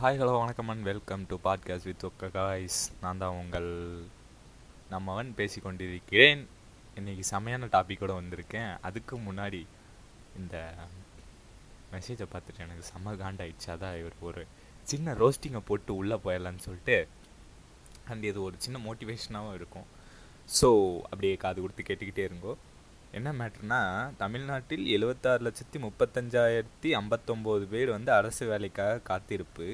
Hi 0.00 0.18
hello 0.20 0.38
வணக்கம் 0.38 0.68
and 0.68 0.82
welcome 0.82 1.26
to 1.26 1.36
podcast 1.44 1.84
with 1.84 2.04
Oka 2.04 2.30
guys 2.30 2.92
நான் 3.00 3.18
தான் 3.18 3.36
உங்கள் 3.36 3.68
நம்மவன் 4.90 5.34
பேசி 5.34 5.60
கொண்டிருக்கிறேன் 5.60 6.48
இன்றைக்கி 6.94 7.22
செமையான 7.30 7.68
டாப்பிக்கோடு 7.74 8.14
வந்திருக்கேன். 8.18 8.76
அதுக்கு 8.80 9.18
முன்னாடி 9.18 9.66
இந்த 10.36 10.74
மெசேஜை 11.92 12.26
பார்த்துட்டு 12.32 12.58
எனக்கு 12.58 12.88
செம்ம 12.90 13.14
காண்டாயிடுச்சு. 13.22 13.66
அதான் 13.66 13.98
இவர் 13.98 14.12
ஒரு 14.20 14.46
சின்ன 14.82 15.14
ரோஸ்டிங்கை 15.14 15.62
போட்டு 15.64 15.96
உள்ளே 15.96 16.14
போயிடலான்னு 16.14 16.58
சொல்லிட்டு 16.58 17.08
அண்ட் 18.08 18.24
இது 18.24 18.42
ஒரு 18.42 18.54
சின்ன 18.58 18.92
மோட்டிவேஷனாகவும் 18.92 19.54
இருக்கும். 19.54 19.86
ஸோ 20.60 20.96
அப்படியே 21.02 21.36
காது 21.36 21.60
கொடுத்து 21.60 21.82
கேட்டுக்கிட்டே 21.82 22.30
இருங்கோ. 22.30 22.54
என்ன 23.12 23.32
மேட்ருனா 23.32 23.80
தமிழ்நாட்டில் 24.16 24.86
எழுபத்தாறு 24.86 25.42
லட்சத்தி 25.46 25.78
முப்பத்தஞ்சாயிரத்தி 25.84 26.88
ஐம்பத்தொம்போது 27.00 27.64
பேர் 27.74 27.90
வந்து 27.90 28.12
அரசு 28.12 28.46
வேலைக்காக 28.46 28.98
காத்திருப்பு. 28.98 29.68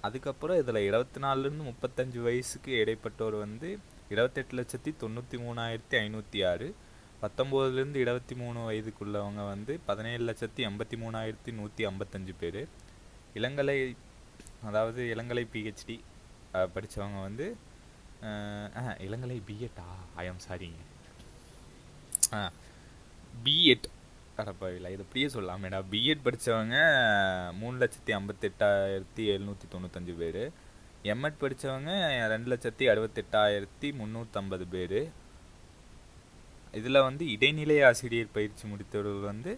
அதுக்கப்புறம் 0.00 0.58
இதில் 0.58 0.86
இருபத்தி 0.88 1.20
நாலுலேருந்து 1.20 1.64
முப்பத்தஞ்சு 1.70 2.20
வயசுக்கு 2.22 2.72
இடைப்பட்டோர் 2.82 3.36
வந்து 3.38 3.78
இருபத்தெட்டு 4.08 4.56
லட்சத்தி 4.58 4.92
தொண்ணூற்றி 5.02 5.38
மூணாயிரத்தி 5.44 5.96
ஐநூற்றி 6.02 6.40
ஆறு 6.50 6.74
பத்தொம்போதுலேருந்து 7.22 8.02
இருபத்தி 8.04 8.34
மூணு 8.34 8.60
வயதுக்குள்ளவங்க 8.70 9.42
வந்து 9.48 9.80
பதினேழு 9.86 10.22
லட்சத்தி 10.30 10.62
எண்பத்தி 10.68 10.96
மூணாயிரத்தி 11.02 11.52
நூற்றி 11.52 11.86
ஐம்பத்தஞ்சு 11.86 12.34
பேர். 12.40 12.62
இளங்கலை 13.34 13.96
அதாவது 14.68 15.02
இளங்கலை 15.14 15.44
பிஹெச்டி 15.52 15.96
படித்தவங்க 16.74 17.20
வந்து 17.22 17.56
இளங்கலை 19.06 19.42
பிஎட்டா 19.50 19.86
ஐ 20.14 20.26
சாரிங்க 20.48 20.82
பிஎட் 23.44 23.86
அடப்பாவில 24.42 24.90
இது 24.94 25.04
அப்படியே 25.04 25.26
சொல்லாமேடா. 25.34 25.78
பிஎட் 25.92 26.22
படித்தவங்க 26.26 26.76
மூணு 27.60 27.74
லட்சத்தி 27.82 28.12
ஐம்பத்தெட்டாயிரத்தி 28.18 29.24
எழுநூற்றி 29.32 29.66
தொண்ணூத்தஞ்சு 29.72 30.14
பேர். 30.22 30.42
எம்எட் 31.12 31.42
படித்தவங்க 31.42 31.90
ரெண்டு 32.32 32.48
லட்சத்தி 32.52 32.84
அறுபத்தெட்டாயிரத்தி 32.92 33.90
முந்நூற்றம்பது 34.00 34.66
பேர். 34.74 35.00
இதில் 36.80 37.04
வந்து 37.08 37.24
இடைநிலை 37.30 37.76
ஆசிரியர் 37.88 38.34
பயிற்சி 38.36 38.64
முடித்தவர்கள் 38.68 39.28
வந்து 39.32 39.52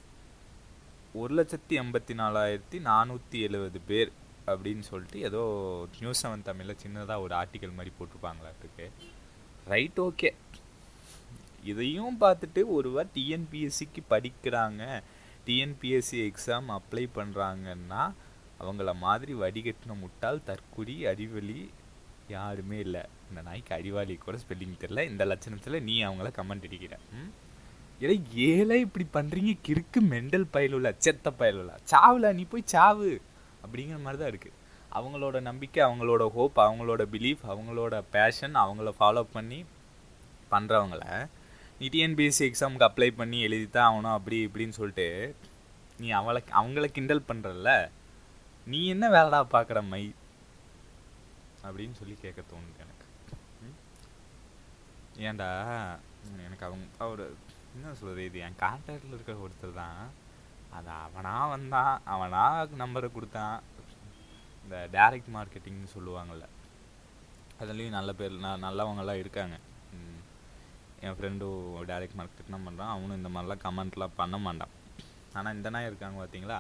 ஒரு 1.20 1.33
லட்சத்தி 1.39 1.75
எண்பத்தி 1.83 2.14
நாலாயிரத்தி 2.22 2.78
நானூற்றி 2.91 3.39
எழுபது 3.48 3.80
பேர் 3.91 4.11
அப்படின்னு 4.52 4.84
சொல்லிட்டு 4.89 5.19
ஏதோ 5.28 5.42
நியூஸ் 6.00 6.22
செவன் 6.22 6.47
தமிழில் 6.48 6.80
சின்னதாக 6.84 7.25
ஒரு 7.27 7.34
ஆர்டிக்கல் 7.42 7.77
மாதிரி 7.77 7.92
போட்டிருப்பாங்களாட்டுக்கு 7.98 8.86
ரைட் 9.75 10.00
ஓகே. 10.06 10.30
இதையும் 11.65 12.17
பார்த்துட்டு 12.20 12.61
ஒருவர் 12.67 13.11
டிஎன்பிஎஸ்சிக்கு 13.15 14.01
படிக்கிறாங்க. 14.11 14.83
டிஎன்பிஎஸ்சி 15.47 16.19
எக்ஸாம் 16.29 16.69
அப்ளை 16.77 17.05
பண்ணுறாங்கன்னா 17.19 18.03
அவங்கள 18.61 18.91
மாதிரி 18.97 19.33
வடிகட்டின 19.34 19.95
முட்டால் 20.03 20.45
தற்குடி 20.45 20.97
அறிவழி 21.07 21.59
யாருமே 22.29 22.79
இல்லை. 22.79 23.03
இந்த 23.29 23.41
நாய்க்கு 23.42 23.73
அறிவாளி 23.75 24.15
கூட 24.17 24.37
ஸ்பெல்லிங் 24.42 24.81
தெரில 24.83 25.03
இந்த 25.11 25.25
லட்சணத்தில் 25.25 25.83
நீ 25.83 25.95
அவங்கள 26.05 26.29
கமெண்ட் 26.39 26.67
அடிக்கிற. 26.69 26.97
ம்? 27.12 27.31
ஏடா 28.01 28.15
ஏழை 28.48 28.79
இப்படி 28.81 29.07
பண்ணுறீங்க 29.12 29.53
கிறுக்கு 29.67 30.01
மெண்டல் 30.12 30.47
பயலுள்ள 30.51 30.89
செத்த 30.98 31.31
பயலுள்ள 31.31 31.73
சாவுல 31.92 32.33
நீ 32.35 32.45
போய் 32.45 32.70
சாவு. 32.75 33.11
அப்படிங்கிற 33.65 33.98
மாதிரி 34.03 34.19
தான் 34.23 34.33
இருக்குது 34.33 34.61
அவங்களோட 34.92 35.41
நம்பிக்கை 35.41 35.81
அவங்களோட 35.85 36.25
ஹோப் 36.31 36.59
அவங்களோட 36.59 37.03
பிலீஃப் 37.12 37.45
அவங்களோட 37.48 37.95
பேஷன் 38.11 38.55
அவங்கள 38.55 38.91
ஃபாலோ 38.98 39.23
பண்ணி 39.33 39.59
பண்ணுறவங்கள 40.51 41.05
நீ 41.80 41.86
டிஎன்பிஎஸ்சி 41.94 42.44
எக்ஸாமுக்கு 42.48 42.89
அப்ளை 42.89 43.08
பண்ணி 43.17 43.39
எழுதி 43.47 43.68
தான் 43.70 43.89
ஆகணும் 43.89 44.17
அப்படி 44.17 44.36
இப்படின்னு 44.46 44.79
சொல்லிட்டு 44.79 45.08
நீ 45.98 46.11
அவளை 46.11 46.40
அவங்கள 46.61 46.86
கிண்டல் 46.96 47.29
பண்ணுறல்ல 47.29 47.70
நீ 48.67 48.86
என்ன 48.86 49.08
வேலைடா 49.08 49.40
பார்க்குற 49.55 49.79
மை? 49.89 50.05
அப்படின்னு 51.67 51.92
சொல்லி 51.92 52.14
கேட்க 52.23 52.40
தோணுது 52.42 52.83
எனக்கு. 52.84 53.07
ஏண்டா 55.29 55.48
ஏன்டா 56.23 56.39
எனக்கு 56.46 56.64
அவங்க 56.68 56.84
அவர் 56.98 57.23
என்ன 57.74 57.95
சொல்கிறது 58.01 58.24
இது 58.24 58.39
என் 58.39 58.61
கான்டாக்டில் 58.63 59.14
இருக்கிற 59.17 59.36
ஒருத்தர் 59.45 59.79
தான். 59.83 60.01
அது 60.73 60.90
அவனாக 61.05 61.51
வந்தான் 61.55 62.02
அவனாக 62.14 62.83
நம்பரை 62.83 63.08
கொடுத்தான். 63.13 63.57
இந்த 64.64 64.77
டேரக்ட் 64.96 65.30
மார்க்கெட்டிங்னு 65.36 65.95
சொல்லுவாங்கள்ல 65.96 66.46
அதுலேயும் 67.61 67.96
நல்ல 67.98 68.13
பேர் 68.13 68.42
ந 68.45 68.51
நல்லவங்களாம் 68.67 69.23
இருக்காங்க. 69.24 69.57
என் 71.05 71.17
ஃப்ரெண்டும் 71.19 71.59
டேரெக்ட் 71.91 72.17
மார்க்கெட் 72.19 72.55
தான் 72.55 72.67
பண்ணுறான் 72.67 72.92
அவனும் 72.95 73.17
இந்த 73.17 73.31
மாதிரிலாம் 73.35 73.63
கமெண்ட்லாம் 73.65 74.17
பண்ண 74.17 74.37
மாட்டான். 74.47 74.73
ஆனால் 75.39 75.55
இந்த 75.57 75.69
நாய் 75.75 75.89
இருக்காங்க 75.91 76.19
பார்த்தீங்களா 76.20 76.59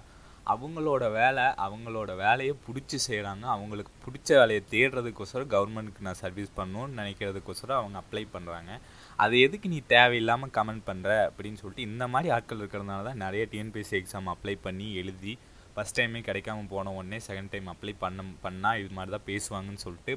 அவங்களோட 0.52 1.04
வேலை 1.12 1.44
அவங்களோட 1.64 2.10
வேலையை 2.22 2.54
பிடிச்சி 2.64 2.98
செய்கிறாங்க 3.06 3.44
அவங்களுக்கு 3.52 3.92
பிடிச்ச 4.04 4.30
வேலையை 4.40 4.62
தேடுறதுக்கோசரம் 4.72 5.52
கவர்மெண்ட்டுக்கு 5.54 6.06
நான் 6.08 6.20
சர்வீஸ் 6.22 6.50
பண்ணணும்னு 6.58 6.98
நினைக்கிறதுக்கோசரம் 7.00 7.80
அவங்க 7.80 7.96
அப்ளை 8.02 8.24
பண்ணுறாங்க 8.34 8.72
அது 9.18 9.34
எதுக்கு 9.40 9.68
நீ 9.74 9.78
தேவையில்லாமல் 9.94 10.52
கமெண்ட் 10.58 10.84
பண்ணுற 10.86 11.10
அப்படின்னு 11.28 11.60
சொல்லிட்டு 11.62 11.88
இந்த 11.90 12.06
மாதிரி 12.08 12.30
ஆட்கள் 12.30 12.60
இருக்கிறதுனால 12.62 13.06
தான் 13.08 13.22
நிறைய 13.24 13.44
டிஎன்பிஎஸ்சி 13.52 13.96
எக்ஸாம் 14.00 14.30
அப்ளை 14.34 14.56
பண்ணி 14.66 14.88
எழுதி 15.02 15.34
ஃபஸ்ட் 15.70 15.98
டைமே 15.98 16.22
கிடைக்காம 16.26 16.66
போன 16.68 16.92
உடனே 16.98 17.20
செகண்ட் 17.28 17.52
டைம் 17.52 17.70
அப்ளை 17.72 17.94
பண்ண 17.98 18.26
பண்ணால் 18.44 18.80
இது 18.82 18.92
மாதிரி 18.98 19.12
தான் 19.12 19.28
பேசுவாங்கன்னு 19.30 19.84
சொல்லிட்டு 19.84 20.14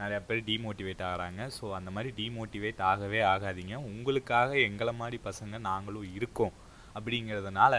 நிறையா 0.00 0.20
பேர் 0.26 0.40
டீமோட்டிவேட் 0.48 1.02
ஆகிறாங்க. 1.08 1.42
ஸோ 1.58 1.64
அந்த 1.78 1.90
மாதிரி 1.94 2.10
டீமோட்டிவேட் 2.18 2.80
ஆகவே 2.90 3.20
ஆகாதீங்க. 3.32 3.76
உங்களுக்காக 3.90 4.50
எங்களை 4.68 4.92
மாதிரி 5.02 5.18
பசங்க 5.28 5.58
நாங்களும் 5.68 6.14
இருக்கோம். 6.18 6.54
அப்படிங்கிறதுனால 6.98 7.74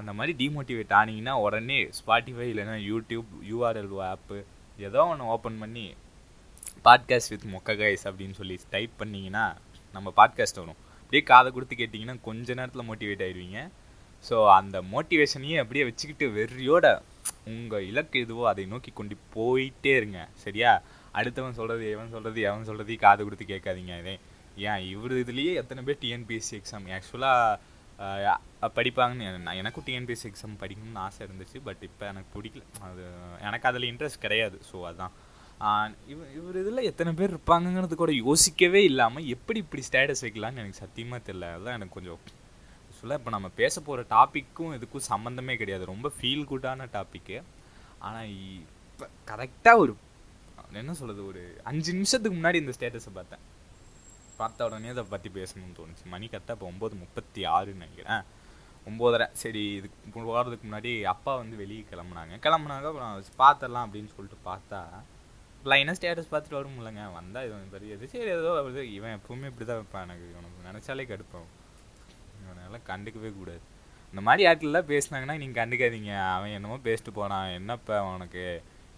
அந்த 0.00 0.10
மாதிரி 0.18 0.32
டீமோட்டிவேட் 0.40 0.92
ஆனீங்கன்னா 0.98 1.34
உடனே 1.46 1.78
ஸ்பாட்டிஃபை 1.98 2.46
இல்லைன்னா 2.52 2.76
யூடியூப் 2.90 3.30
யூஆர்எல் 3.50 3.90
ஆப்பு 4.10 4.38
ஏதோ 4.88 5.00
ஒன்று 5.12 5.24
ஓப்பன் 5.34 5.58
பண்ணி 5.62 5.86
பாட்காஸ்ட் 6.86 7.32
வித் 7.32 7.50
மொக்க 7.54 7.72
கைஸ் 7.80 8.04
அப்படின்னு 8.10 8.36
சொல்லி 8.38 8.56
டைப் 8.74 8.94
பண்ணிங்கன்னா 9.00 9.44
நம்ம 9.94 10.08
பாட்காஸ்ட் 10.18 10.60
வரும். 10.62 10.80
அப்படியே 11.00 11.22
காதை 11.32 11.48
கொடுத்து 11.52 11.74
கேட்டிங்கன்னா 11.80 12.16
கொஞ்ச 12.28 12.54
நேரத்தில் 12.58 12.88
மோட்டிவேட் 12.90 13.24
ஆயிடுவீங்க. 13.26 13.60
ஸோ 14.28 14.36
அந்த 14.58 14.76
மோட்டிவேஷனையே 14.94 15.56
அப்படியே 15.62 15.84
வச்சுக்கிட்டு 15.88 16.26
வெறியோட 16.38 16.86
உங்கள் 17.52 17.86
இலக்கு 17.90 18.20
எதுவோ 18.24 18.44
அதை 18.48 18.64
நோக்கி 18.72 18.90
கொண்டு 19.00 19.14
போயிட்டே 19.36 19.92
இருங்க. 20.00 20.20
சரியா? 20.44 20.72
அடுத்தவன் 21.18 21.58
சொல்கிறது 21.60 21.84
எவன் 21.94 22.12
சொல்கிறது 22.14 22.40
எவன் 22.50 22.68
சொல்கிறதையும் 22.68 23.04
காது 23.06 23.24
கொடுத்து 23.26 23.46
கேட்காதீங்க. 23.52 23.94
இதே 24.02 24.14
ஏன் 24.70 24.82
இவர் 24.92 25.14
இதுலேயே 25.24 25.52
எத்தனை 25.62 25.82
பேர் 25.88 26.00
டிஎன்பிஎஸ்சி 26.04 26.54
எக்ஸாம் 26.60 26.88
ஆக்சுவலாக 26.98 28.70
படிப்பாங்கன்னு 28.76 29.44
நான் 29.46 29.58
எனக்கும் 29.62 29.84
டிஎன்பிஎஸ்சி 29.88 30.26
எக்ஸாம் 30.30 30.60
படிக்கணும்னு 30.62 31.02
ஆசை 31.06 31.20
இருந்துச்சு 31.26 31.58
பட் 31.66 31.82
இப்போ 31.88 32.04
எனக்கு 32.12 32.30
பிடிக்கல. 32.36 32.62
அது 32.88 33.02
எனக்கு 33.48 33.68
அதில் 33.70 33.88
இன்ட்ரெஸ்ட் 33.90 34.24
கிடையாது. 34.24 34.56
ஸோ 34.70 34.76
அதுதான் 34.90 35.14
இவர் 36.12 36.30
இவர் 36.38 36.56
இதில் 36.62 36.88
எத்தனை 36.90 37.10
பேர் 37.18 37.32
இருப்பாங்கங்கிறது 37.34 37.96
கூட 38.02 38.12
யோசிக்கவே 38.24 38.80
இல்லாமல் 38.90 39.28
எப்படி 39.34 39.58
இப்படி 39.64 39.82
ஸ்டேட்டஸ் 39.88 40.24
வைக்கலாம்னு 40.26 40.62
எனக்கு 40.62 40.82
சத்தியமாக 40.84 41.20
தெரியல. 41.28 41.50
அதுதான் 41.56 41.76
எனக்கு 41.78 41.96
கொஞ்சம் 41.98 42.16
ஆக்சுவலாக 42.16 43.20
இப்போ 43.20 43.32
நம்ம 43.36 43.50
பேச 43.60 43.74
போகிற 43.88 44.06
டாப்பிக்கும் 44.16 44.72
இதுக்கும் 44.78 45.06
சம்மந்தமே 45.12 45.54
கிடையாது. 45.60 45.84
ரொம்ப 45.92 46.10
ஃபீல் 46.16 46.48
குட்டான 46.52 46.88
டாப்பிக்கு 46.96 47.36
ஆனால் 48.06 48.30
இப்போ 48.38 49.06
கரெக்டாக 49.30 49.82
ஒரு 49.84 49.94
என்ன 50.80 50.92
சொல்கிறது 50.98 51.22
ஒரு 51.30 51.42
அஞ்சு 51.70 51.90
நிமிஷத்துக்கு 51.96 52.36
முன்னாடி 52.38 52.58
இந்த 52.62 52.72
ஸ்டேட்டஸை 52.76 53.12
பார்த்தேன். 53.18 53.42
பார்த்த 54.40 54.66
உடனே 54.68 54.92
அதை 54.94 55.04
பற்றி 55.14 55.28
பேசணும்னு 55.38 55.76
தோணுச்சு. 55.78 56.04
மணி 56.12 56.26
கரெக்டாக 56.32 56.56
இப்போ 56.56 56.66
ஒம்பது 56.72 56.94
முப்பத்தி 57.02 57.40
ஆறுன்னு 57.54 57.82
நினைக்கிறேன். 57.84 58.22
ஒம்போதரை. 58.88 59.26
சரி 59.42 59.62
இதுக்கு 59.78 60.20
போகிறதுக்கு 60.28 60.66
முன்னாடி 60.68 60.92
அப்பா 61.14 61.32
வந்து 61.42 61.56
வெளியே 61.62 61.82
கிளம்புனாங்க. 61.90 62.36
கிளம்புனாங்க 62.46 62.88
அப்புறம் 62.90 63.12
பார்த்துடலாம் 63.42 63.86
அப்படின்னு 63.86 64.12
சொல்லிட்டு 64.14 64.38
பார்த்தா 64.50 64.80
லைனாக 65.70 65.96
ஸ்டேட்டஸ் 65.98 66.30
பார்த்துட்டு 66.30 66.58
வரும் 66.58 66.78
இல்லைங்க. 66.80 67.02
வந்தால் 67.18 67.44
இது 67.48 67.74
பெரிய 67.74 67.96
இது. 67.96 68.06
சரி 68.14 68.30
ஏதோ 68.38 68.52
இவன் 68.96 69.16
எப்பவுமே 69.18 69.50
இப்படி 69.50 69.66
தான் 69.68 69.80
வைப்பான் 69.80 70.06
எனக்கு 70.06 70.26
உனக்கு 70.40 70.66
நினச்சாலே 70.68 71.04
கடுப்பான் 71.10 71.48
இவனெல்லாம் 72.40 72.86
கண்டுக்கவே 72.90 73.30
கூடாது. 73.40 73.62
இந்த 74.12 74.22
மாதிரி 74.28 74.42
ஆட்கள்லாம் 74.48 74.90
பேசுனாங்கன்னா 74.92 75.36
நீங்கள் 75.42 75.60
கண்டுக்காதீங்க. 75.60 76.12
அவன் 76.36 76.54
என்னமோ 76.56 76.78
பேசிட்டு 76.88 77.12
போனான் 77.18 77.54
என்னப்பா 77.58 77.98
உனக்கு 78.14 78.44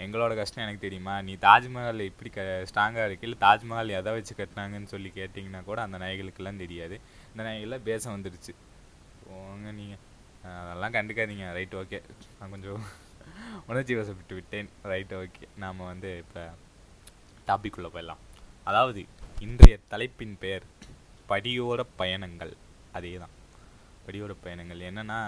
எங்களோட 0.05 0.35
கஷ்டம் 0.39 0.63
எனக்கு 0.65 0.85
தெரியுமா? 0.85 1.15
நீ 1.27 1.35
தாஜ்மஹால் 1.47 2.01
இப்படி 2.11 2.31
க 2.37 2.43
ஸ்ட்ராங்காக 2.71 3.05
இருக்கு. 3.09 3.27
இல்லை 3.29 3.39
தாஜ்மஹால் 3.47 3.95
எதை 3.99 4.13
வச்சு 4.17 4.35
கட்டினாங்கன்னு 4.41 4.93
சொல்லி 4.95 5.13
கேட்டிங்கன்னா 5.19 5.61
கூட 5.65 5.81
அந்த 5.83 5.99
நாய்களுக்கெல்லாம் 6.03 6.63
தெரியாது. 6.65 6.97
இந்த 7.33 7.43
நாய்கள்லாம் 7.49 7.87
பேச 7.91 8.11
வந்துடுச்சு 8.17 8.55
போங்க 9.27 9.71
நீங்கள் 9.79 10.03
அதெல்லாம் 10.43 10.95
கண்டுக்காதீங்க. 10.97 11.47
ரைட் 11.59 11.77
ஓகே 11.83 12.01
நான் 12.39 12.53
கொஞ்சம் 12.55 12.83
உணர்ச்சி 13.71 13.95
வசப்பட்டு 13.99 14.35
விட்டேன். 14.39 14.69
ரைட் 14.93 15.15
ஓகே 15.21 15.45
நாம் 15.65 15.89
வந்து 15.93 16.11
இப்போ 16.25 16.43
டாபிக் 17.49 17.81
போயிடலாம். 17.97 18.23
அதாவது 18.71 19.01
இன்றைய 19.47 19.77
தலைப்பின் 19.93 20.37
பெயர் 20.43 20.67
படியோர 21.31 21.81
பயணங்கள். 22.01 22.53
அதே 22.99 23.17
தான் 23.23 23.35
படியோர 24.07 24.33
பயணங்கள். 24.45 24.81
என்னென்னா 24.91 25.19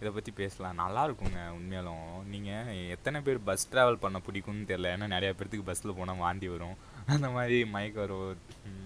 இதை 0.00 0.10
பற்றி 0.16 0.32
பேசலாம். 0.40 0.78
நல்லா 0.82 1.00
இருக்குங்க 1.06 1.40
உண்மையாலும். 1.56 2.04
நீங்கள் 2.32 2.78
எத்தனை 2.94 3.18
பேர் 3.26 3.40
பஸ் 3.48 3.66
ட்ராவல் 3.72 4.02
பண்ண 4.04 4.18
பிடிக்கும்னு 4.26 4.68
தெரில 4.70 4.92
ஏன்னா 4.96 5.06
நிறையா 5.14 5.32
பேர்த்துக்கு 5.38 5.66
பஸ்ஸில் 5.68 5.98
போனால் 5.98 6.22
வாந்தி 6.24 6.48
வரும். 6.52 6.76
அந்த 7.14 7.28
மாதிரி 7.34 7.58
மயக்க 7.74 7.98
வரும். 8.04 8.38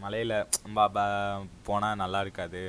மலையில் 0.04 0.34
போனால் 1.68 2.00
நல்லா 2.02 2.20
இருக்காது. 2.26 2.62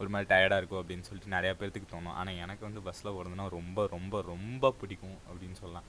ஒரு 0.00 0.10
மாதிரி 0.12 0.28
டயர்டாக 0.32 0.60
இருக்கும் 0.60 0.80
அப்படின்னு 0.80 1.06
சொல்லிட்டு 1.06 1.34
நிறையா 1.36 1.54
பேர்த்துக்கு 1.60 1.88
தோணும். 1.94 2.14
ஆனால் 2.20 2.38
எனக்கு 2.44 2.62
வந்து 2.68 2.82
பஸ்ஸில் 2.86 3.14
போகிறதுனா 3.14 3.46
ரொம்ப 3.56 3.86
ரொம்ப 3.96 4.20
ரொம்ப 4.32 4.70
பிடிக்கும் 4.82 5.18
அப்படின்னு 5.28 5.58
சொல்லலாம். 5.62 5.88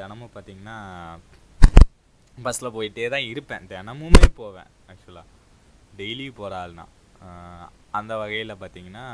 தினமும் 0.00 0.34
பார்த்தீங்கன்னா 0.34 0.76
பஸ்ஸில் 2.46 2.74
போயிட்டே 2.76 3.06
தான் 3.14 3.28
இருப்பேன். 3.32 3.68
தினமுமே 3.72 4.26
போவேன் 4.40 4.70
ஆக்சுவலாக 4.92 5.30
டெய்லி 6.00 6.26
போகிற 6.40 6.56
ஆள்னா 6.64 6.86
அந்த 7.98 8.12
வகையில் 8.22 8.60
பார்த்தீங்கன்னா 8.62 9.06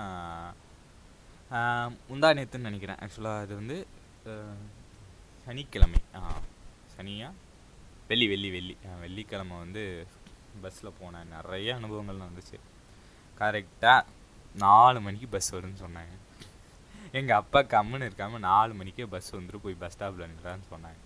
முந்தா 1.50 2.28
நேத்துன்னு 2.38 2.66
நினைக்கிறேன். 2.68 2.96
ஆக்சுவலாக 2.96 3.44
அது 3.44 3.54
வந்து 3.54 3.76
சனிக்கிழமை. 5.44 6.00
ஆ 6.14 6.40
சனியா? 6.96 7.28
வெள்ளி 8.08 8.26
வெள்ளி 8.28 8.50
வெள்ளி. 8.50 8.76
வெள்ளிக்கிழமை 9.00 9.56
வந்து 9.56 10.06
பஸ்ஸில் 10.62 10.96
போனேன். 11.00 11.30
நிறைய 11.34 11.74
அனுபவங்கள் 11.74 12.24
வந்துச்சு. 12.26 12.58
கரெக்டாக 13.40 14.04
நாலு 14.54 15.00
மணிக்கு 15.00 15.28
பஸ் 15.28 15.54
வரும்னு 15.54 15.82
சொன்னாங்க. 15.84 16.14
எங்கள் 17.18 17.36
அப்பா 17.36 17.60
கம்முன்னு 17.60 18.08
இருக்காமல் 18.08 18.46
நாலு 18.50 18.72
மணிக்கே 18.74 19.04
பஸ் 19.14 19.36
வந்துட்டு 19.36 19.60
போய் 19.62 19.80
பஸ் 19.82 19.96
ஸ்டாப்பில் 19.98 20.30
நிற்கிறான்னு 20.32 20.68
சொன்னாங்க. 20.72 21.02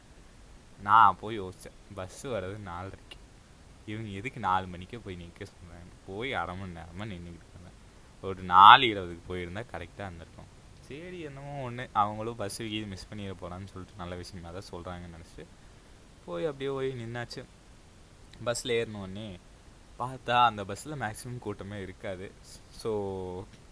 நான் 0.88 1.18
போய் 1.20 1.40
யோசித்தேன் 1.40 1.78
பஸ்ஸு 1.96 2.26
வர்றது 2.34 2.58
நாலரைக்கு. 2.70 3.18
இவங்க 3.90 4.10
எதுக்கு 4.20 4.40
நாலு 4.48 4.66
மணிக்கே 4.66 4.98
போய் 5.04 5.20
நிற்க 5.22 5.44
சொன்னாங்க? 5.44 5.92
போய் 6.06 6.30
அரை 6.40 6.54
மணி 6.56 6.72
நேரமாக 6.78 7.08
நின்றுக்கிட்டு 7.12 7.50
இருந்தேன் 7.52 7.71
ஒரு 8.28 8.40
நாலு 8.54 8.84
இருபதுக்கு 8.92 9.24
போயிருந்தால் 9.30 9.70
கரெக்டாக 9.72 10.08
இருந்திருக்கும். 10.08 10.50
சரி 10.88 11.18
என்னமோ 11.28 11.54
ஒன்று 11.66 11.84
அவங்களும் 12.00 12.38
பஸ்ஸு 12.40 12.66
இது 12.76 12.86
மிஸ் 12.92 13.08
பண்ணிட 13.10 13.34
போகிறான்னு 13.40 13.70
சொல்லிட்டு 13.72 14.00
நல்ல 14.02 14.14
விஷயமா 14.20 14.50
தான் 14.56 14.68
சொல்கிறாங்கன்னு 14.72 15.16
நினச்சிட்டு 15.16 15.46
போய் 16.26 16.48
அப்படியே 16.50 16.70
போய் 16.76 16.90
நின்னாச்சு. 17.00 17.42
பஸ்ஸில் 18.46 18.74
ஏறினோடனே 18.78 19.26
பார்த்தா 20.02 20.36
அந்த 20.50 20.62
பஸ்ஸில் 20.68 21.00
மேக்ஸிமம் 21.02 21.42
கூட்டமே 21.46 21.78
இருக்காது. 21.86 22.28
ஸோ 22.80 22.90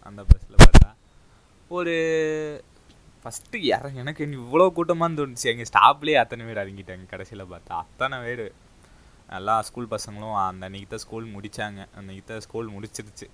அந்த 0.08 0.20
பஸ்ஸில் 0.30 0.62
பார்த்தா 0.64 0.88
ஒரு 1.78 1.94
ஃபஸ்ட்டு 3.22 3.58
இற 3.70 3.88
எனக்கு 4.02 4.22
இவ்வளோ 4.40 4.66
கூட்டமாக 4.76 5.16
தோணுச்சு. 5.20 5.46
எங்கள் 5.52 5.68
ஸ்டாப்லேயே 5.70 6.18
அத்தனை 6.22 6.44
பேர் 6.48 6.62
இறங்கிட்டாங்க. 6.64 7.06
கடைசியில் 7.12 7.50
பார்த்தா 7.52 7.80
அத்தனை 7.84 8.18
பேர். 8.26 8.44
நல்லா 9.34 9.54
ஸ்கூல் 9.68 9.92
பசங்களும் 9.94 10.36
அந்த 10.44 10.68
அன்றைக்கி 10.68 10.88
தான் 10.92 11.04
ஸ்கூல் 11.04 11.26
முடித்தாங்க 11.34 11.80
அன்றைக்கி 11.98 12.22
தான் 12.30 12.44
ஸ்கூல் 12.46 12.72
முடிச்சிருச்சு. 12.76 13.28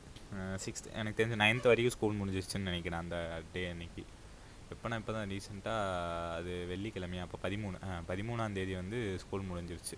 சிக்ஸ்த் 0.65 0.89
எனக்கு 1.01 1.19
தெரிஞ்ச 1.21 1.37
நைன்த் 1.43 1.69
வரைக்கும் 1.71 1.95
ஸ்கூல் 1.97 2.19
முடிஞ்சிச்சுன்னு 2.21 2.69
நினைக்கிறேன் 2.71 3.03
அந்த 3.05 3.17
டே 3.55 3.63
அன்னைக்கு. 3.73 4.03
எப்போனா 4.75 4.97
இப்போ 5.01 5.13
தான் 5.17 5.29
ரீசெண்டாக 5.33 6.35
அது 6.39 6.53
வெள்ளிக்கிழமையா? 6.73 7.25
அப்போ 7.27 7.39
பதிமூணு 7.45 7.79
பதிமூணாம் 8.11 8.57
தேதி 8.59 8.75
வந்து 8.83 8.99
ஸ்கூல் 9.23 9.49
முடிஞ்சிருச்சு. 9.51 9.97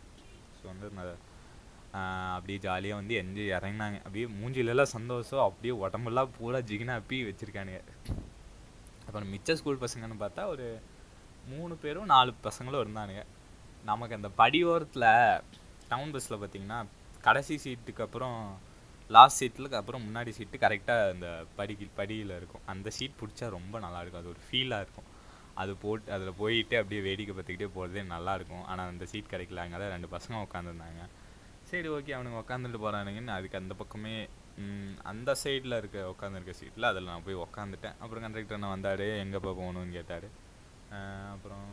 ஸோ 0.58 0.64
வந்து 0.72 0.88
அப்படியே 2.36 2.58
ஜாலியாக 2.66 3.00
வந்து 3.00 3.14
எஞ்சி 3.20 3.44
இறங்கினாங்க. 3.58 3.98
அப்படியே 4.06 4.26
மூஞ்சிலெல்லாம் 4.40 4.92
சந்தோஷம். 4.96 5.44
அப்படியே 5.48 5.74
உடம்பெல்லாம் 5.84 6.32
பூரா 6.36 6.58
ஜிகினா 6.70 6.96
அப்பி 7.00 7.18
வச்சுருக்கானுங்க. 7.28 7.80
அப்புறம் 9.06 9.30
மிச்ச 9.34 9.56
ஸ்கூல் 9.60 9.82
பசங்கன்னு 9.84 10.22
பார்த்தா 10.24 10.42
ஒரு 10.54 10.66
மூணு 11.52 11.74
பேரும் 11.84 12.10
நாலு 12.14 12.30
பசங்களும் 12.46 12.82
இருந்தானுங்க. 12.84 13.22
நமக்கு 13.90 14.16
அந்த 14.18 14.28
படியோரத்தில் 14.40 15.10
டவுன் 15.92 16.12
பஸ்ஸில் 16.14 16.40
பார்த்தீங்கன்னா 16.40 16.80
கடைசி 17.26 17.54
சீட்டுக்கு 17.64 18.04
அப்புறம் 18.06 18.38
லாஸ்ட் 19.16 19.40
சீட்டுக்கு 19.40 19.78
அப்புறம் 19.80 20.02
முன்னாடி 20.06 20.30
சீட்டு 20.38 20.56
கரெக்டாக 20.64 21.12
அந்த 21.12 21.28
படிக்கு 21.58 21.86
படியில் 22.00 22.34
இருக்கும். 22.38 22.64
அந்த 22.72 22.88
சீட் 22.96 23.20
பிடிச்சா 23.20 23.46
ரொம்ப 23.58 23.74
நல்லா 23.84 24.00
இருக்கும். 24.02 24.22
அது 24.22 24.32
ஒரு 24.34 24.42
ஃபீலாக 24.48 24.84
இருக்கும். 24.84 25.08
அது 25.62 25.72
போட்டு 25.84 26.12
அதில் 26.14 26.38
போயிட்டு 26.40 26.74
அப்படியே 26.80 27.00
வேடிக்கை 27.06 27.32
பார்த்துக்கிட்டே 27.36 27.68
போகிறதே 27.76 28.02
நல்லாயிருக்கும் 28.14 28.66
ஆனால் 28.72 28.90
அந்த 28.92 29.04
சீட் 29.12 29.32
கிடைக்கல 29.32 29.62
அங்கே 29.64 29.78
தான் 29.82 29.94
ரெண்டு 29.94 30.10
பசங்க 30.16 30.42
உட்காந்துருந்தாங்க 30.46 31.06
சரி 31.70 31.88
ஓகே 31.94 32.12
அவனுங்க 32.16 32.38
உட்காந்துட்டு 32.42 32.78
போகிறானுங்கன்னு 32.84 33.34
அதுக்கு 33.36 33.58
அந்த 33.60 33.74
பக்கமே 33.80 34.12
அந்த 35.10 35.30
சைடில் 35.42 35.78
இருக்க 35.80 35.98
உட்காந்துருக்க 36.12 36.52
சீட்டில் 36.60 36.88
அதில் 36.90 37.10
நான் 37.10 37.26
போய் 37.26 37.42
உட்காந்துட்டேன் 37.46 37.96
அப்புறம் 38.02 38.24
கண்டக்டர் 38.24 38.62
நான் 38.62 38.74
வந்தார்? 38.76 39.04
எங்கேப்பா 39.24 39.52
போகணும்னு 39.60 39.96
கேட்டார். 39.98 40.28
அப்புறம் 41.34 41.66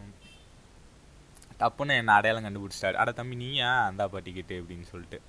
டப்புன்னு 1.61 1.99
என்னை 2.01 2.13
அடையாளம் 2.17 2.45
கண்டுபிடிச்சிட்டாரு. 2.47 2.97
அட 3.01 3.11
தம்பி 3.19 3.35
நீயா? 3.43 3.69
அந்தா 3.89 4.05
பாட்டிக்கிட்டு 4.15 4.55
அப்படின்னு 4.61 4.87
சொல்லிட்டு. 4.91 5.19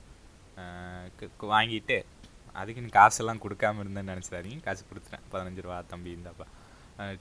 வாங்கிட்டு 1.54 1.98
அதுக்குன்னு 2.60 2.96
காசெல்லாம் 2.98 3.40
கொடுக்காம 3.44 3.82
இருந்தேன்னு 3.84 4.12
நினச்சிடாதீங்க. 4.12 4.60
காசு 4.66 4.82
கொடுத்துட்டேன். 4.90 5.24
பதினஞ்சு 5.32 5.64
ரூபா 5.66 5.78
தம்பி 5.92 6.14
இருந்தாப்பா. 6.14 6.46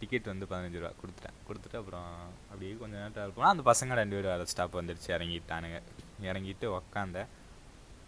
டிக்கெட் 0.01 0.29
வந்து 0.31 0.45
பதினஞ்சு 0.51 0.79
ரூபா 0.81 0.91
கொடுத்துட்டேன். 0.99 1.37
கொடுத்துட்டு 1.47 1.77
அப்புறம் 1.79 2.09
அப்படியே 2.49 2.73
கொஞ்சம் 2.81 2.99
நேரம் 2.99 3.15
ட்ராவல் 3.15 3.35
போனால் 3.37 3.53
அந்த 3.55 3.65
பசங்க 3.71 3.97
ரெண்டு 3.99 4.15
பேரும் 4.17 4.31
வேறு 4.33 4.51
ஸ்டாப் 4.51 4.77
வந்துடுச்சு 4.79 5.09
இறங்கிட்டானுங்க. 5.15 5.79
இறங்கிட்டு 6.29 6.67
உக்காந்தேன் 6.77 7.31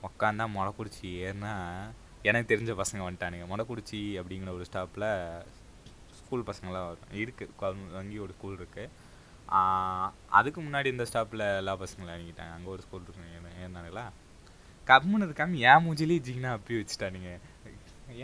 உக்காந்தா 0.09 0.45
மொளக்குறிச்சி 0.57 1.09
ஏறினா 1.25 1.53
எனக்கு 2.29 2.51
தெரிஞ்ச 2.53 2.71
பசங்க 2.81 3.01
வந்துட்டானுங்க. 3.07 3.47
மொளக்குறிச்சி 3.51 3.99
அப்படிங்கிற 4.21 4.53
ஒரு 4.57 4.67
ஸ்டாப்பில் 4.69 5.09
ஸ்கூல் 6.19 6.47
பசங்களாம் 6.51 6.87
வரும். 6.89 7.11
இருக்குது 7.23 7.91
வங்கி 7.97 8.17
ஒரு 8.27 8.33
ஸ்கூல் 8.37 8.57
இருக்குது 8.61 9.05
அதுக்கு 10.37 10.59
முன்னாடி 10.63 10.87
இந்த 10.93 11.05
ஸ்டாப்பில் 11.09 11.43
எல்லா 11.61 11.73
பசங்களும் 11.83 12.15
இறங்கிட்டாங்க. 12.15 12.53
அங்கே 12.57 12.71
ஒரு 12.75 12.81
ஸ்கூல் 12.85 13.05
இருக்கு. 13.05 13.51
ஏறினாங்களா 13.63 14.05
கம்முன்னு 14.89 15.27
இருக்காம 15.27 15.59
ஏன் 15.69 15.83
மூஞ்சிலேயே 15.85 16.21
ஜிகினா 16.27 16.51
அப்பி 16.57 16.73
வச்சுட்டானுங்க. 16.79 17.31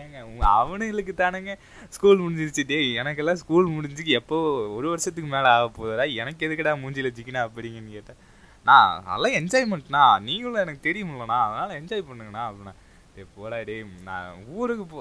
ஏங்க 0.02 0.18
அவனுங்களுக்கு 0.58 1.14
தானுங்க. 1.22 1.54
ஸ்கூல் 1.96 2.22
முடிஞ்சிருச்சு. 2.24 2.64
டே 2.72 2.78
எனக்கெல்லாம் 3.02 3.42
ஸ்கூல் 3.42 3.74
முடிஞ்சு 3.76 4.06
எப்போ 4.20 4.38
ஒரு 4.78 4.88
வருஷத்துக்கு 4.94 5.30
மேலே 5.36 5.50
ஆக 5.56 5.68
போதா 5.78 6.06
எனக்கு 6.22 6.48
எதுக்குடா 6.48 6.74
மூஞ்சியில் 6.84 7.16
ஜிக்கினா 7.18 7.42
அப்படிங்கன்னு 7.48 7.98
கேட்டேன். 7.98 8.22
நான் 8.70 9.04
நல்லா 9.10 9.30
என்ஜாய்மெண்ட்ண்ணா. 9.40 10.04
நீங்களும் 10.28 10.64
எனக்கு 10.64 10.88
தெரியுமில்லண்ணா. 10.90 11.40
அதனால் 11.48 11.78
என்ஜாய் 11.82 12.08
பண்ணுங்கண்ணா 12.10 12.44
அப்படின்னா. 12.50 12.74
டே 13.16 13.26
போடா 13.36 13.58
டேய். 13.70 13.86
நான் 14.10 14.30
ஊருக்கு 14.60 14.86
போ 14.94 15.00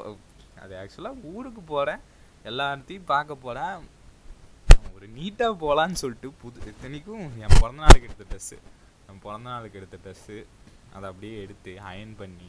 அது 0.63 0.75
ஆக்சுவலாக 0.81 1.31
ஊருக்கு 1.35 1.61
போகிறேன் 1.73 2.01
எல்லாத்தையும் 2.51 3.11
பார்க்க 3.13 3.43
போகிறேன் 3.45 3.75
ஒரு 4.95 5.07
நீட்டாக 5.17 5.53
போகலான்னு 5.63 6.01
சொல்லிட்டு 6.01 6.29
புது 6.43 6.59
இத்தனைக்கும் 6.71 7.23
என் 7.43 7.57
பிறந்த 7.61 7.81
நாளுக்கு 7.85 8.09
எடுத்த 8.09 8.25
ட்ரெஸ்ஸு 8.31 8.57
என் 9.09 9.23
பிறந்த 9.23 9.47
நாளுக்கு 9.51 9.79
எடுத்த 9.81 9.97
ட்ரெஸ்ஸு 10.05 10.37
அதை 10.95 11.05
அப்படியே 11.11 11.35
எடுத்து 11.45 11.73
அயன் 11.91 12.15
பண்ணி 12.21 12.49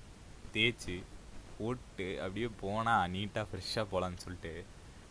தேய்ச்சி 0.54 0.96
போட்டு 1.58 2.08
அப்படியே 2.24 2.48
போனால் 2.62 3.12
நீட்டாக 3.16 3.46
ஃப்ரெஷ்ஷாக 3.50 3.86
போகலான்னு 3.92 4.24
சொல்லிட்டு 4.26 4.54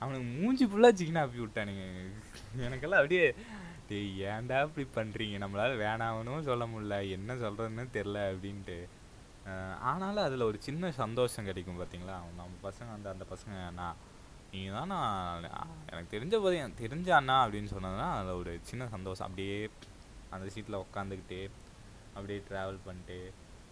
அவனுக்கு 0.02 0.26
மூஞ்சி 0.36 0.64
ஃபுல்லாக 0.70 0.96
சிக்கனா 0.98 1.22
அப்பி 1.26 1.38
விட்டானுங்க. 1.42 1.84
எனக்கெல்லாம் 2.66 3.00
அப்படியே 3.02 3.26
டேய் 3.88 4.22
ஏன்டா 4.30 4.58
இப்படி 4.66 4.84
பண்ணுறீங்க 4.96 5.36
நம்மளால் 5.42 5.80
வேணாமனும் 5.82 6.48
சொல்ல 6.48 6.64
முடியல. 6.72 6.96
என்ன 7.16 7.34
சொல்கிறதுன்னு 7.42 7.84
தெரில 7.96 8.18
அப்படின்ட்டு. 8.30 8.78
ஆனாலும் 9.90 10.24
அதில் 10.24 10.48
ஒரு 10.48 10.58
சின்ன 10.66 10.90
சந்தோஷம் 11.02 11.48
கிடைக்கும் 11.50 11.80
பார்த்தீங்களா 11.80 12.16
நம்ம 12.38 12.58
பசங்க 12.66 12.90
அந்த 12.96 13.08
அந்த 13.14 13.24
பசங்க 13.32 13.54
அண்ணா. 13.70 13.88
நீங்கள் 14.52 14.76
தான் 14.78 14.90
நான் 14.92 15.46
எனக்கு 15.90 16.14
தெரிஞ்ச 16.16 16.34
போதே 16.44 16.60
எனக்கு 16.62 16.84
தெரிஞ்ச 16.84 17.08
அண்ணா 17.18 17.36
அப்படின்னு 17.44 17.72
சொன்னதுன்னா 17.74 18.08
அதில் 18.18 18.38
ஒரு 18.42 18.52
சின்ன 18.70 18.88
சந்தோஷம். 18.94 19.26
அப்படியே 19.28 19.56
அந்த 20.36 20.46
சீட்டில் 20.54 20.82
உக்காந்துக்கிட்டே 20.84 21.40
அப்படியே 22.14 22.42
ட்ராவல் 22.50 22.84
பண்ணிட்டு 22.86 23.18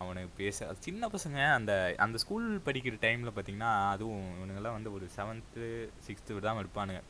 அவனுக்கு 0.03 0.31
பேச 0.37 0.67
சின்ன 0.87 1.09
பசங்க 1.15 1.39
அந்த 1.57 1.73
அந்த 2.05 2.17
ஸ்கூல் 2.23 2.47
படிக்கிற 2.67 2.97
டைமில் 3.07 3.33
பார்த்தீங்கன்னா 3.37 3.73
அதுவும் 3.95 4.29
இவனுங்கெல்லாம் 4.37 4.77
வந்து 4.79 4.93
ஒரு 4.97 5.07
செவன்த்து 5.17 5.67
சிக்ஸ்த்து 6.07 6.39
தான் 6.47 6.61
இருப்பானுங்க. 6.63 7.03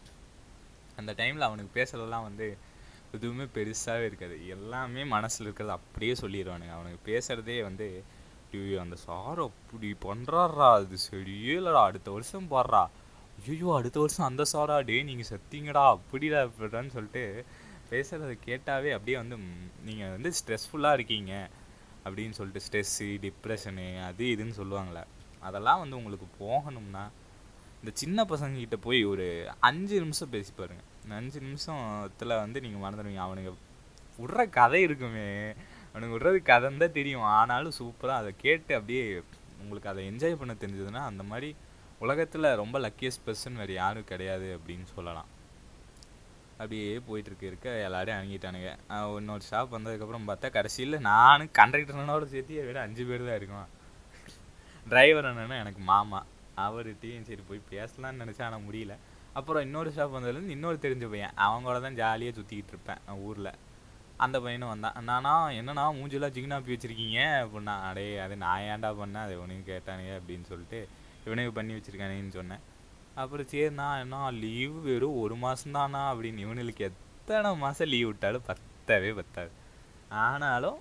அந்த 1.00 1.12
டைமில் 1.20 1.48
அவனுக்கு 1.48 1.72
பேசுறதெல்லாம் 1.78 2.26
வந்து 2.28 2.48
எதுவுமே 3.16 3.44
பெருசாகவே 3.56 4.08
இருக்காது. 4.08 4.36
எல்லாமே 4.56 5.04
மனசில் 5.14 5.46
இருக்கிறது 5.46 5.76
அப்படியே 5.78 6.14
சொல்லிடுவானுங்க. 6.22 6.74
அவனுக்கு 6.78 7.00
பேசுகிறதே 7.10 7.58
வந்து 7.68 7.88
ஐயோ 8.58 8.78
அந்த 8.84 8.96
சார் 9.06 9.40
அப்படி 9.48 9.88
பண்ணுறாரா 10.06 10.68
அது 10.78 10.96
சரியே 11.10 11.54
இல்லைடா 11.60 11.82
அடுத்த 11.88 12.10
வருஷம் 12.16 12.50
போடுறா. 12.52 12.82
ஐயோ 13.48 13.68
அடுத்த 13.78 13.98
வருஷம் 14.00 14.28
அந்த 14.30 14.44
சாரா 14.52 14.76
டே 14.88 14.96
நீங்கள் 15.10 15.28
செத்தீங்கடா. 15.32 15.84
அப்படிடா 15.96 16.40
இப்படிடான்னு 16.48 16.94
சொல்லிட்டு 16.96 17.24
பேசுகிறத 17.92 18.32
கேட்டாவே 18.48 18.90
அப்படியே 18.96 19.16
வந்து 19.22 19.36
நீங்கள் 19.88 20.12
வந்து 20.16 20.30
ஸ்ட்ரெஸ்ஃபுல்லாக 20.40 20.98
இருக்கீங்க. 20.98 21.32
அப்படின்னு 22.04 22.36
சொல்லிட்டு 22.38 22.62
ஸ்ட்ரெஸ்ஸு 22.66 23.08
டிப்ரெஷனு 23.24 23.86
அது 24.08 24.24
இதுன்னு 24.34 24.54
சொல்லுவாங்களே 24.60 25.02
அதெல்லாம் 25.48 25.80
வந்து 25.82 25.98
உங்களுக்கு 26.00 26.26
போகணும்னா 26.44 27.02
இந்த 27.80 27.90
சின்ன 28.02 28.24
பசங்கக்கிட்ட 28.30 28.76
போய் 28.86 29.00
ஒரு 29.04 29.26
அஞ்சு 29.68 29.96
நிமிஷம் 30.04 30.32
பேசி 30.34 30.50
பாருங்கள் 30.56 30.86
இந்த 31.02 31.14
அஞ்சு 31.14 31.38
நிமிஷத்தில் 31.40 32.40
வந்து 32.44 32.58
நீங்கள் 32.64 32.82
மறந்துடுவீங்க. 32.84 33.22
அவனுங்க 33.26 33.52
விடுற 34.18 34.48
கதை 34.58 34.80
இருக்குமே. 34.86 35.28
அவனுக்கு 35.92 36.14
விட்றது 36.16 36.38
கதைன்னு 36.50 36.82
தான் 36.84 36.96
தெரியும். 36.98 37.26
ஆனாலும் 37.38 37.76
சூப்பராக 37.78 38.20
அதை 38.22 38.32
கேட்டு 38.44 38.72
அப்படியே 38.78 39.04
உங்களுக்கு 39.62 39.88
அதை 39.92 40.02
என்ஜாய் 40.10 40.40
பண்ண 40.40 40.52
தெரிஞ்சதுன்னா 40.64 41.02
அந்த 41.10 41.22
மாதிரி 41.22 41.50
உலகத்தில் 42.04 42.56
ரொம்ப 42.62 42.78
லக்கியஸ்ட் 42.86 43.26
பர்சன் 43.26 43.60
வேறு 43.60 43.74
யாரும் 43.82 44.10
கிடையாது 44.12 44.48
அப்படின்னு 44.56 44.86
சொல்லலாம். 44.96 45.30
அப்படியே 46.60 46.88
போயிட்டு 47.08 47.46
இருக்க. 47.48 47.68
எல்லாரையும் 47.86 48.18
அணுகிட்டானுங்க. 48.20 48.70
இன்னொரு 49.20 49.44
ஸ்டாப் 49.46 49.74
வந்ததுக்கப்புறம் 49.76 50.26
பார்த்தா 50.30 50.48
கடைசியில் 50.56 51.04
நானும் 51.10 51.54
கண்டக்டர்னோட 51.58 52.26
சேர்த்து 52.32 52.64
விட 52.66 52.80
அஞ்சு 52.86 53.04
பேர் 53.10 53.24
தான் 53.28 53.38
இருக்கோம் 53.40 53.68
டிரைவர் 54.90 55.28
அண்ணனும் 55.30 55.60
எனக்கு 55.62 55.80
மாமா. 55.92 56.20
அவர்கிட்டையும் 56.66 57.26
சரி 57.28 57.42
போய் 57.48 57.68
பேசலாம்னு 57.72 58.22
நினச்சேன் 58.22 58.46
ஆனால் 58.48 58.64
முடியல. 58.68 58.94
அப்புறம் 59.38 59.64
இன்னொரு 59.66 59.90
ஸ்டாப் 59.94 60.14
வந்ததுலேருந்து 60.14 60.54
இன்னொரு 60.56 60.78
தெரிஞ்ச 60.84 61.06
பையன். 61.12 61.34
அவங்களோட 61.46 61.78
தான் 61.86 61.98
ஜாலியாக 62.00 62.34
சுற்றிக்கிட்டு 62.38 62.72
இருப்பேன் 62.74 63.02
ஊரில். 63.26 63.52
அந்த 64.24 64.36
பையனும் 64.44 64.72
வந்தான். 64.72 64.96
நானா 65.10 65.34
என்னண்ணா 65.58 65.84
மூஞ்செல்லாம் 65.98 66.34
ஜிகினாப்பி 66.36 66.72
வச்சுருக்கீங்க? 66.74 67.20
அப்படின்னா 67.42 67.74
அடே 67.88 68.06
அது 68.24 68.34
நான் 68.44 68.64
ஏன்டா 68.72 68.90
பண்ணேன்? 69.00 69.24
அது 69.28 69.36
உனக்கு 69.44 69.64
கேட்டானுங்க 69.72 70.12
அப்படின்னு 70.20 70.46
சொல்லிட்டு 70.52 70.80
இவனுக்கு 71.26 71.52
பண்ணி 71.58 71.72
வச்சுருக்கானேன்னு 71.76 72.36
சொன்னேன். 72.40 72.64
அப்புறம் 73.20 73.48
சரிண்ணா 73.52 73.86
என்ன 74.02 74.18
லீவு 74.42 74.78
வெறும் 74.88 75.20
ஒரு 75.22 75.36
மாதம்தானா 75.44 76.02
அப்படின்னு 76.10 76.44
இவனுக்கு 76.46 76.84
எத்தனை 76.90 77.50
மாதம் 77.64 77.90
லீவ் 77.92 78.08
விட்டாலும் 78.10 78.46
பத்தவே 78.50 79.10
பத்தாது. 79.20 79.52
ஆனாலும் 80.26 80.78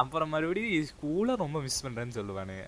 அப்புறம் 0.00 0.32
மறுபடியும் 0.34 0.88
ஸ்கூலை 0.90 1.32
ரொம்ப 1.44 1.60
மிஸ் 1.66 1.84
பண்ணுறேன்னு 1.84 2.16
சொல்லுவானுங்க. 2.18 2.66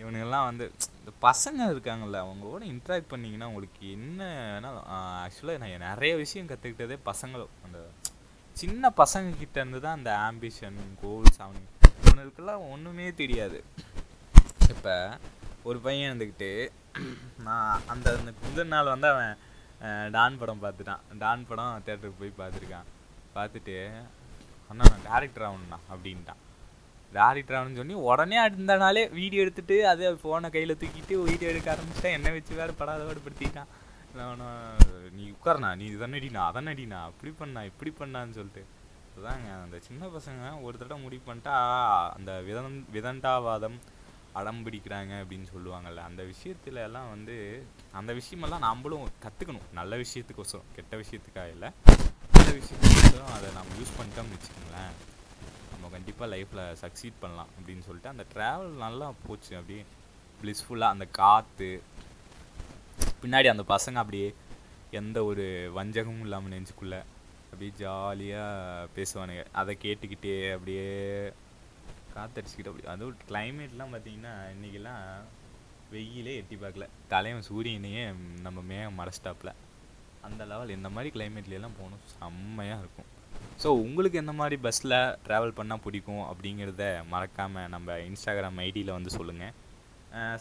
இவனுங்கெல்லாம் 0.00 0.46
வந்து 0.48 0.64
இந்த 0.98 1.10
பசங்க 1.26 1.68
இருக்காங்கள்ல 1.72 2.18
அவங்க 2.24 2.44
கூட 2.46 2.64
இன்ட்ராக்ட் 2.72 3.10
பண்ணிங்கன்னா 3.12 3.48
உங்களுக்கு 3.50 3.82
என்ன 3.96 4.28
ஆக்சுவலாக 5.24 5.60
நான் 5.62 5.84
நிறைய 5.88 6.12
விஷயம் 6.22 6.48
கற்றுக்கிட்டதே 6.50 6.96
பசங்களும் 7.10 7.54
அந்த 7.66 7.78
சின்ன 8.62 8.90
பசங்க 9.00 9.30
கிட்ட 9.42 9.56
இருந்து 9.60 9.80
தான் 9.84 9.98
அந்த 9.98 10.12
ஆம்பிஷன் 10.28 10.78
கோல்ஸ் 11.02 11.40
அவனுக்கு 11.44 11.72
இவனுக்கெல்லாம் 12.02 12.66
ஒன்றுமே 12.74 13.06
தெரியாது. 13.22 13.58
இப்போ 14.74 14.94
ஒரு 15.68 15.78
பையன் 15.86 16.08
இருந்துக்கிட்டு 16.08 16.50
நான் 17.46 17.82
அந்த 17.92 18.06
அந்த 18.18 18.32
முதல் 18.46 18.72
நாள் 18.74 18.92
வந்து 18.94 19.08
அவன் 19.12 19.32
டான் 20.16 20.38
படம் 20.40 20.62
பார்த்துட்டான். 20.64 21.02
டான் 21.22 21.46
படம் 21.48 21.82
தேட்டருக்கு 21.86 22.20
போய் 22.22 22.38
பார்த்துருக்கான். 22.42 22.88
பார்த்துட்டு 23.36 23.76
அண்ணா 24.70 24.84
நான் 24.92 25.06
டேரக்டர் 25.08 25.46
ஆகணுண்ணா 25.48 25.78
அப்படின்ட்டான். 25.92 26.40
டேரக்டர் 27.16 27.56
ஆகணும்னு 27.56 27.80
சொல்லி 27.80 27.96
உடனே 28.10 28.38
அடுத்த 28.44 28.76
நாளே 28.84 29.02
வீடியோ 29.18 29.42
எடுத்துட்டு 29.44 29.76
அதே 29.90 30.08
ஃபோனை 30.22 30.48
கையில் 30.54 30.78
தூக்கிட்டு 30.80 31.16
வீடியோ 31.28 31.50
எடுக்க 31.52 31.68
ஆரம்பிச்சிட்டேன். 31.74 32.16
என்ன 32.18 32.32
வச்சு 32.36 32.60
வேறு 32.60 32.80
படாதபாடு 32.80 33.26
படுத்திட்டான். 33.26 33.70
அவனும் 34.24 35.12
நீ 35.16 35.24
உட்காரண்ணா 35.34 35.70
நீ 35.80 35.86
இதான் 35.94 36.16
அடினா 36.18 36.42
அதான் 36.48 36.70
அடினா 36.72 36.98
அப்படி 37.10 37.30
பண்ணா 37.40 37.62
இப்படி 37.70 37.90
பண்ணான்னு 37.98 38.36
சொல்லிட்டு. 38.38 38.62
அதாங்க 39.16 39.50
அந்த 39.64 39.76
சின்ன 39.88 40.08
பசங்க 40.14 40.48
ஒரு 40.66 40.76
தடவை 40.80 40.98
முடிவு 41.04 41.22
பண்ணிட்டா 41.28 41.56
அந்த 42.16 42.32
விதன் 42.48 42.80
விதண்டாவாதம் 42.94 43.76
அடம் 44.38 44.62
பிடிக்கிறாங்க 44.66 45.12
அப்படின்னு 45.22 45.46
சொல்லுவாங்கள்ல 45.54 46.00
அந்த 46.08 46.22
விஷயத்துல 46.30 46.82
எல்லாம் 46.88 47.08
வந்து 47.14 47.36
அந்த 47.98 48.10
விஷயமெல்லாம் 48.18 48.66
நம்மளும் 48.68 49.10
கற்றுக்கணும் 49.24 49.68
நல்ல 49.78 49.96
விஷயத்துக்கோசரம் 50.04 50.70
கெட்ட 50.76 50.96
விஷயத்துக்காக 51.02 51.52
இல்லை. 51.56 51.68
நல்ல 52.36 52.48
விஷயத்துக்கோசரம் 52.60 53.34
அதை 53.36 53.48
நம்ம 53.58 53.76
யூஸ் 53.80 53.96
பண்ணிட்டோம்னு 53.98 54.34
வச்சுக்கோங்களேன். 54.36 54.94
நம்ம 55.72 55.88
கண்டிப்பாக 55.96 56.28
லைஃப்பில் 56.34 56.64
சக்சீட் 56.82 57.20
பண்ணலாம் 57.20 57.52
அப்படின்னு 57.56 57.86
சொல்லிட்டு 57.88 58.12
அந்த 58.14 58.26
ட்ராவல் 58.34 58.76
நல்லா 58.84 59.08
போச்சு. 59.26 59.52
அப்படியே 59.60 59.84
ப்ளிஸ்ஃபுல்லாக 60.42 60.94
அந்த 60.96 61.06
காற்று 61.20 61.70
பின்னாடி 63.22 63.48
அந்த 63.54 63.66
பசங்க 63.74 63.98
அப்படியே 64.04 64.28
எந்த 65.00 65.18
ஒரு 65.30 65.44
வஞ்சகமும் 65.76 66.24
இல்லாமல் 66.26 66.52
நெஞ்சுக்குள்ள 66.52 66.96
அப்படியே 67.50 67.72
ஜாலியாக 67.82 68.88
பேசுவானுங்க. 68.96 69.44
அதை 69.60 69.72
கேட்டுக்கிட்டே 69.82 70.36
அப்படியே 70.56 70.86
காத்தடிச்சுக்கிட்டு 72.16 72.70
அப்படி. 72.72 72.86
அதுவும் 72.94 73.18
கிளைமேட்லாம் 73.30 73.92
பார்த்தீங்கன்னா 73.94 74.34
இன்றைக்கெல்லாம் 74.54 75.02
வெயிலே 75.94 76.32
எட்டி 76.40 76.56
பார்க்கல. 76.62 76.86
தலைவன் 77.12 77.46
சூரியனையே 77.48 78.04
நம்ம 78.46 78.64
மேகம் 78.70 78.98
மறைச்சிட்டாப்புல. 79.00 79.52
அந்த 80.28 80.44
லெவல் 80.52 80.76
இந்த 80.78 80.88
மாதிரி 80.94 81.10
கிளைமேட்லாம் 81.16 81.78
போகணும். 81.80 82.02
செம்மையாக 82.14 82.82
இருக்கும். 82.84 83.10
ஸோ 83.62 83.68
உங்களுக்கு 83.84 84.16
எந்த 84.22 84.32
மாதிரி 84.38 84.56
பஸ்ஸில் 84.64 84.96
ட்ராவல் 85.26 85.56
பண்ணால் 85.58 85.82
பிடிக்கும் 85.84 86.24
அப்படிங்கிறத 86.30 86.84
மறக்காமல் 87.12 87.70
நம்ம 87.74 87.98
இன்ஸ்டாகிராம் 88.08 88.58
ஐடியில் 88.66 88.96
வந்து 88.96 89.12
சொல்லுங்கள் 89.18 89.54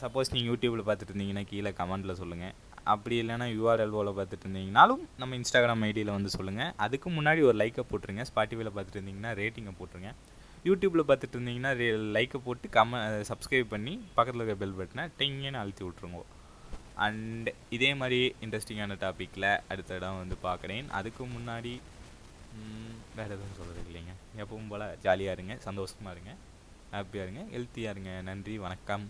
சப்போஸ் 0.02 0.32
நீங்கள் 0.34 0.50
யூடியூப்பில் 0.52 0.86
பார்த்துட்டு 0.88 1.12
இருந்தீங்கன்னா 1.12 1.44
கீழே 1.52 1.72
கமெண்ட்டில் 1.80 2.20
சொல்லுங்கள் 2.22 2.54
அப்படி 2.94 3.16
இல்லைன்னா 3.22 3.48
யூஆர்எல்ஓவில் 3.58 4.18
பார்த்துட்டு 4.18 4.46
இருந்தீங்கனாலும் 4.46 5.04
நம்ம 5.22 5.36
இன்ஸ்டாகிராம் 5.40 5.84
ஐடியில் 5.88 6.16
வந்து 6.18 6.32
சொல்லுங்கள் 6.38 6.72
அதுக்கு 6.86 7.10
முன்னாடி 7.18 7.42
ஒரு 7.50 7.58
லைக்கை 7.62 7.84
போட்டுருங்க. 7.92 8.26
ஸ்பாட்டிஃபைல 8.30 8.72
பார்த்துட்டு 8.76 9.00
இருந்தீங்கன்னா 9.00 9.32
ரேட்டிங்கை 9.42 9.74
போட்டுருங்க. 9.80 10.12
யூடியூப்பில் 10.68 11.08
பார்த்துட்டு 11.10 11.36
இருந்தீங்கன்னா 11.38 11.72
லைக்கை 12.16 12.40
போட்டு 12.46 12.68
கம 12.76 13.00
சப்ஸ்கிரைப் 13.30 13.74
பண்ணி 13.74 13.94
பக்கத்தில் 14.16 14.44
இருக்க 14.44 14.56
பெல் 14.62 14.78
பட்டனை 14.80 15.04
டிங்கன்னு 15.20 15.60
அழுத்தி 15.62 15.84
விட்ருங்க 15.86 16.22
அண்ட் 17.06 17.50
இதே 17.76 17.90
மாதிரி 18.00 18.20
இன்ட்ரெஸ்டிங்கான 18.44 18.98
டாப்பிக்கில் 19.04 19.48
அடுத்த 19.72 20.00
இடம் 20.00 20.20
வந்து 20.22 20.36
பார்க்குறேன். 20.48 20.88
அதுக்கு 21.00 21.24
முன்னாடி 21.36 21.74
வேறு 23.18 23.34
எதுவும் 23.36 23.58
சொல்கிறது 23.60 23.88
இல்லைங்க. 23.90 24.14
எப்பவும் 24.42 24.70
போல் 24.72 24.86
ஜாலியாக 25.06 25.36
இருங்க 25.38 25.56
சந்தோஷமாக 25.68 26.16
இருங்க 26.16 26.34
ஹாப்பியாக 26.96 27.26
இருங்க 27.28 27.44
ஹெல்த்தியாக 27.56 27.94
இருங்க. 27.96 28.14
நன்றி 28.30 28.56
வணக்கம். 28.66 29.06